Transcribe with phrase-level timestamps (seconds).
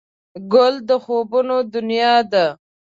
[0.53, 2.45] ګل د خوبونو دنیا ده.